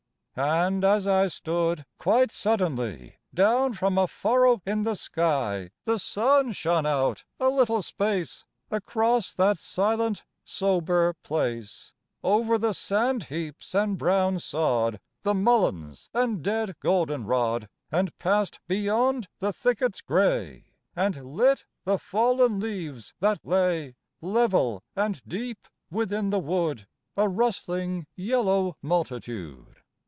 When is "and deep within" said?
24.95-26.29